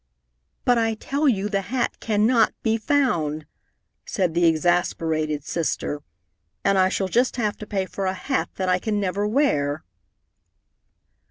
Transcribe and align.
"But 0.65 0.79
I 0.79 0.95
tell 0.95 1.27
you 1.27 1.47
the 1.47 1.61
hat 1.61 1.99
cannot 1.99 2.55
be 2.63 2.75
found!" 2.75 3.45
said 4.03 4.33
the 4.33 4.45
exasperated 4.47 5.43
sister. 5.43 6.01
"And 6.63 6.79
I 6.79 6.89
shall 6.89 7.07
just 7.07 7.35
have 7.35 7.55
to 7.57 7.67
pay 7.67 7.85
for 7.85 8.07
a 8.07 8.13
hat 8.15 8.49
that 8.55 8.67
I 8.67 8.79
can 8.79 8.99
never 8.99 9.27
wear." 9.27 9.83